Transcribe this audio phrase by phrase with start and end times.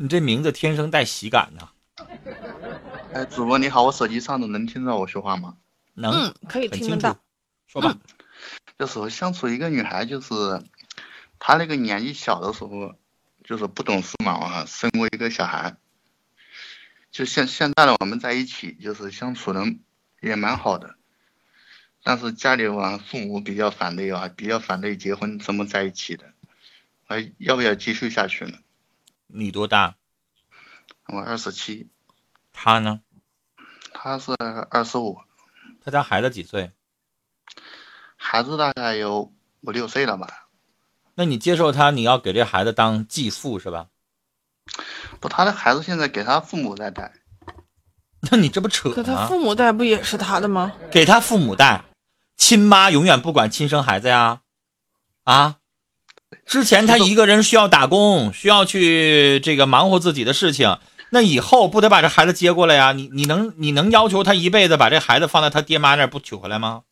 [0.00, 1.70] 你这名字天生带喜感呐。
[3.12, 5.56] 哎，主播你好，我手机上的能听到我说话吗？
[5.94, 7.20] 能，嗯，可以很清楚听得到。。
[7.66, 7.98] 说吧，
[8.78, 10.62] 就是我相处一个女孩，就是
[11.40, 12.94] 她那个年纪小的时候，
[13.42, 15.76] 就是不懂事嘛，啊，生过一个小孩。
[17.10, 19.64] 就现现在的我们在一起，就是相处的
[20.20, 20.94] 也蛮好的，
[22.04, 26.26] 但是家里嘛父母比较反对啊，比较反对结婚这么在一起的，
[27.04, 28.58] 还要不要继续下去呢？
[29.28, 29.94] 你多大？
[31.06, 31.90] 我二十七，
[32.52, 33.00] 他呢？
[33.92, 34.34] 他是
[34.70, 35.18] 二十五，
[35.84, 36.72] 他家孩子几岁？
[38.16, 40.48] 孩子大概有五六岁了吧？
[41.14, 43.88] 那你接受他，你要给这孩子当继父是吧？
[45.20, 47.12] 不，他的孩子现在给他父母在带。
[48.30, 49.26] 那你这不扯可他？
[49.26, 50.72] 父母带不也是他的吗？
[50.90, 51.84] 给他父母带，
[52.36, 54.40] 亲妈永远不管亲生孩子呀，
[55.24, 55.57] 啊！
[56.46, 60.78] 之前他一个人需要打工，需要去这个忙活自己的事情，
[61.10, 62.92] 那以后不得把这孩子接过来呀？
[62.92, 66.82] 你你能你能要求他一辈子把这孩子放在他爹妈那儿不取回来吗？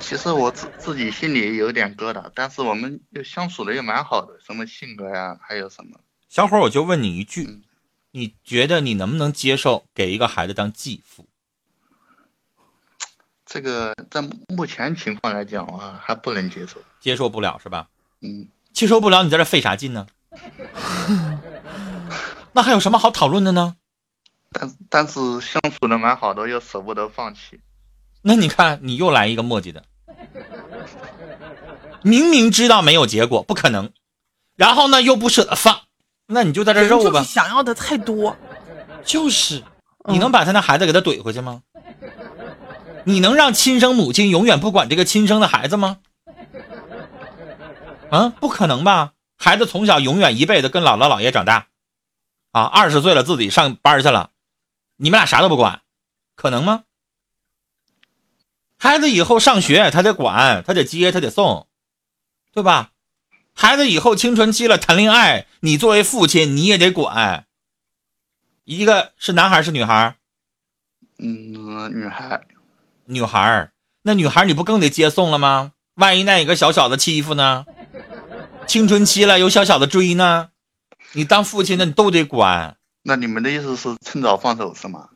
[0.00, 7.62] 其实我自自己心里有点疙瘩，但是我们又相处的又蛮好的，什么性格呀，还有什么，小伙，我就问你一句嗯，
[8.12, 11.26] 你觉得你能不能接受给一个孩子当继父？
[13.46, 16.80] 这个在目前情况来讲啊，还不能接受。
[17.00, 17.88] 接受不了是吧？
[18.24, 20.06] 嗯，接受不了，你在这费啥劲呢？
[22.52, 23.76] 那还有什么好讨论的呢？
[24.50, 27.60] 但但是相处的蛮好的，又舍不得放弃。
[28.22, 29.84] 那你看，你又来一个墨迹的，
[32.02, 33.90] 明明知道没有结果，不可能，
[34.56, 35.80] 然后呢又不舍得放，
[36.26, 37.22] 那你就在这肉吧。
[37.22, 38.36] 想要的太多。
[39.04, 39.62] 就是，
[40.04, 41.60] 嗯你能把他那孩子给他怼回去吗？
[43.04, 45.98] 你能让亲生母亲永远不管这个亲生的孩子吗？
[48.14, 49.14] 啊，不可能吧？
[49.36, 51.66] 孩子从小永远一辈子跟姥姥姥爷长大，
[52.52, 54.30] 啊，二十岁了自己上班去了，
[54.96, 55.82] 你们俩啥都不管，
[56.36, 56.84] 可能吗？
[58.78, 61.66] 孩子以后上学他得管，他得接，他得送，
[62.52, 62.92] 对吧？
[63.52, 67.46] 孩子以后青春期了谈恋爱，你作为父亲你也得管。
[68.62, 70.16] 一个是男孩是女孩？
[71.18, 72.40] 嗯，女孩，
[73.06, 73.72] 女孩儿，
[74.02, 75.72] 那女孩你不更得接送了吗？
[75.94, 77.66] 万一那一个小小的欺负呢？
[78.66, 80.50] 青春期了有小小的追呢？
[81.12, 82.76] 你当父亲的你都得管。
[83.02, 85.10] 那你们的意思是趁早放手是吗？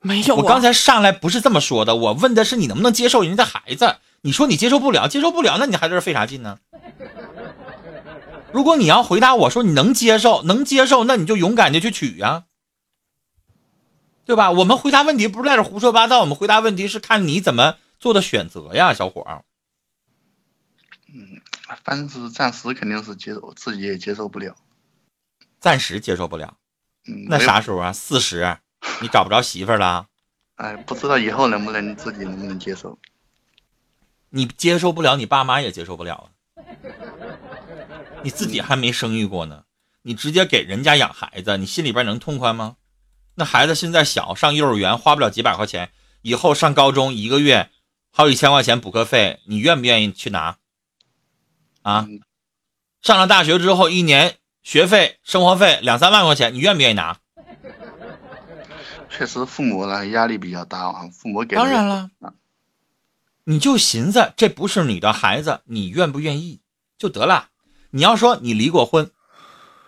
[0.00, 3.96] 没有、啊，我刚才上来不是这么说的，我问的是你能不能接受人家的孩子。
[4.20, 6.58] 你说你接受不了，接受不了，那你还在这费啥劲呢？
[8.52, 12.44] 如果你要回答我说你能接受，能接受，那你就勇敢的去娶呀、
[14.24, 14.50] 对吧？
[14.50, 19.42] 我们回答问题不是在这胡说八道，我们回答问题是看你怎么做的选择呀，小伙儿。
[21.08, 21.47] 反
[21.84, 24.56] 正是暂时肯定是接受，自己也接受不了。
[25.60, 26.56] 暂时接受不了，
[27.06, 27.92] 嗯，那啥时候啊？
[27.92, 28.58] 四十，
[29.02, 30.06] 你找不着媳妇儿了？
[30.56, 32.98] 哎，不知道以后能不能自己能不能接受。
[34.30, 36.26] 你接受不了，你爸妈也接受不了啊。
[38.22, 39.64] 你自己还没生育过呢，
[40.02, 42.76] 你直接给人家养孩子，你心里边能痛快吗？
[43.36, 45.90] 那孩子现在小，上幼儿园花不了几百块钱，
[46.22, 47.70] 以后上高中一个月
[48.10, 50.58] 好几千块钱补课费，你愿不愿意去拿？
[51.88, 52.20] 啊，嗯
[53.00, 57.16] 上了大学之后，一年学费、生活费两三万块钱，你愿不愿意拿？
[59.08, 62.34] 确实，父母呢压力比较大啊，父母给当然了啊，
[63.44, 66.60] 你就寻思这不是你的孩子，你愿不愿意
[66.98, 67.48] 就得了。
[67.90, 69.10] 你要说你离过婚，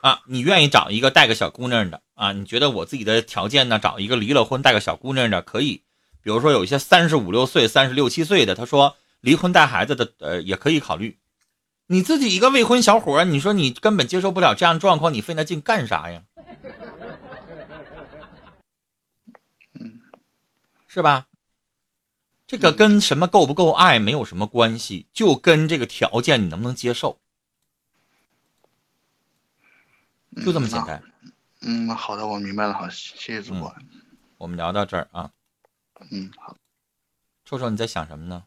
[0.01, 2.33] 啊，你愿意找一个带个小姑娘的啊？
[2.33, 5.83] 你觉得我自己的条件呢，找一个离了婚带个小姑娘的可以？
[6.23, 11.19] 比如说有一些三十五六岁、三十六七岁的，他说离婚带孩子的，呃，也可以考虑。
[11.93, 16.23] 你自己一个未婚小伙，你说你根本接受不了这样状况，你费那劲干啥呀？
[20.87, 21.27] 是吧？
[22.47, 27.19] 这个跟什么够不够爱没有什么关系，就跟这个条件你能不能接受，
[30.45, 31.03] 就这么简单。
[31.63, 33.75] 嗯，好的，我明白了，好，谢谢主播。
[34.39, 35.33] 我们聊到这儿啊，
[36.13, 36.57] 嗯，好。
[37.45, 38.45] 臭臭你在想什么呢？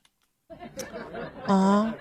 [1.45, 1.93] 啊，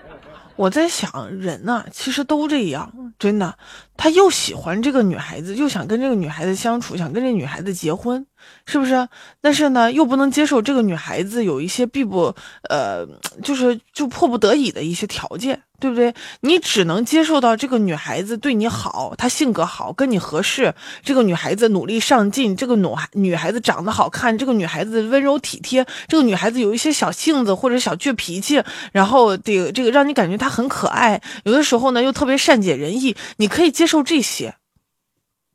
[0.55, 3.57] 我在想，人呢、其实都这样，真的。
[3.95, 8.25] 他又喜欢这个女孩子，又想跟这个女孩子相处，想跟这女孩子结婚，
[8.65, 9.07] 是不是？
[9.41, 12.33] 但是呢，又不能接受这个女孩子有一些必不
[12.69, 13.05] 呃，
[13.43, 16.15] 就是就迫不得已的一些条件，对不对？
[16.39, 28.63] 你只能接受到这个女孩子对你好，她性格好，跟你合适，这个女孩子努力上进，这个女孩女孩子长得好看，这个女孩子温柔体贴，这个女孩子有一些小性子或者小倔脾气，
[28.93, 34.55] 然后得这个让你感觉她很可爱，有的时候呢又特别善解人意，你可以接受这些。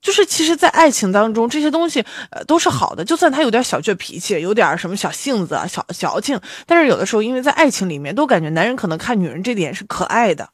[0.01, 3.05] 就是其实，在爱情当中，这些东西呃都是好的。
[3.05, 10.49] 就算他有点小倔脾气，有点什么小性子啊、小矫情，但是有的时候，因为在爱情里面，都感觉男人可能看女人这点是可爱的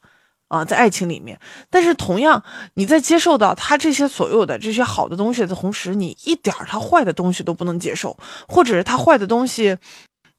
[0.47, 1.39] 啊，在爱情里面。
[1.69, 2.43] 但是同样，
[2.73, 9.77] 你在接受到他这些所有的这些好的东西的同时，你一点他坏的东西都不能接受，或者是他坏的东西。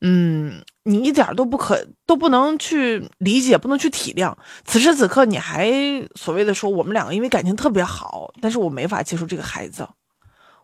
[0.01, 4.35] 嗯，你一点都不可都不能去理解，不能去体谅。
[4.65, 5.73] 此时此刻，你还
[6.15, 9.89] 所谓的说我们两个因为感情特别好，但是我没法接受这个孩子。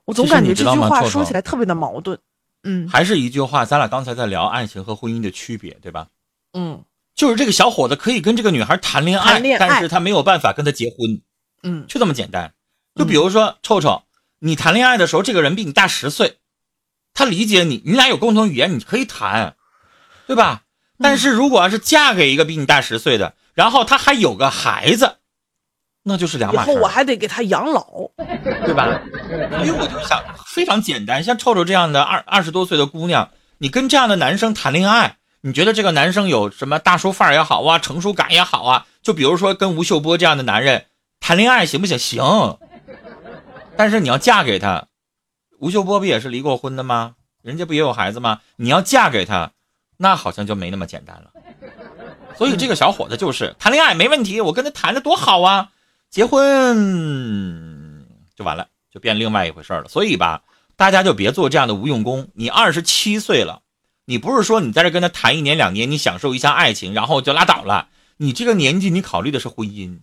[0.05, 2.19] 我总感觉这句话说起来特别的矛盾。
[2.64, 6.08] 嗯，还是一句话，咱俩刚才在聊爱情和婚姻的区别，对吧？
[6.52, 11.20] 嗯，就是这个小伙子可以跟这个女孩谈恋爱，但是他没有办法跟她结婚。
[11.62, 12.52] 嗯，就这么简单。
[12.94, 14.02] 就比如说，臭臭，
[14.40, 16.37] 你谈恋爱的时候，这个人比你大十岁。
[17.14, 19.56] 他理解你，你俩有共同语言，你可以谈，
[20.26, 20.62] 对吧？
[20.99, 25.17] 但是如果要是嫁给一个比你大十岁的，然后他还有个孩子，
[26.05, 26.70] 那就是两码事。
[26.70, 27.85] 以后我还得给他养老，
[28.64, 29.00] 对吧？
[29.56, 38.87] 所以我就想，非常简单，像臭臭这样的二二十多岁的姑娘，你跟这样的男生谈恋爱，你觉得这个男生有什么大叔范儿也好啊，成熟感也好啊？
[39.03, 40.87] 就比如说跟吴秀波这样的男人
[41.20, 41.99] 谈恋爱行不行？
[41.99, 42.59] 行。
[43.76, 44.87] 但是你要嫁给他。
[45.62, 47.14] 吴秀波不也是离过婚的吗？
[47.41, 48.41] 人家不也有孩子吗？
[48.56, 49.53] 你要嫁给他，
[49.97, 51.31] 那好像就没那么简单了。
[52.37, 55.70] 所以这个小伙子就是谈恋爱没问题，我跟他谈的多好啊，
[56.11, 58.05] 结婚
[58.35, 59.87] 就完了，就变另外一回事了。
[59.87, 60.43] 所以吧，
[60.75, 62.26] 大家就别做这样的无用功。
[62.35, 63.62] 你二十七岁了，
[64.05, 67.87] 你不是说你在这跟他谈一年两年，你享受一下爱情，然后就拉倒了。
[68.17, 70.00] 你这个年纪，你考虑的是婚姻，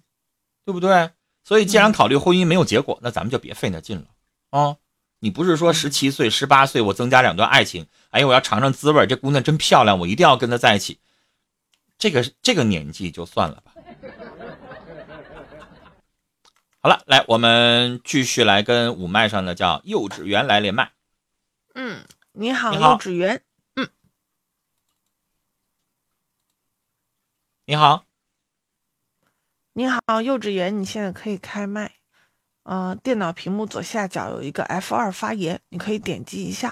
[0.64, 1.10] 对不对？
[1.44, 4.06] 所以既然考虑婚姻没有结果，那咱们就别费那劲了
[4.58, 4.78] 啊。
[5.19, 7.88] 你不是说十七岁、十八岁，我增加两段爱情？
[8.10, 11.00] 哎，我要尝尝滋味这姑娘真漂亮，我一定要跟她在一起。
[11.98, 13.74] 这个这个年纪就算了吧。
[16.81, 20.94] 好了，来，我们继续来跟五麦上的叫幼稚园来连麦。
[21.75, 23.44] 嗯，你好，幼稚园。
[23.75, 23.89] 嗯，
[27.65, 28.06] 你好，
[29.74, 31.99] 你好，幼稚园，你现在可以开麦。
[32.71, 36.71] 嗯，电脑屏幕左下角有一个 F 二发言，你可以点击一下。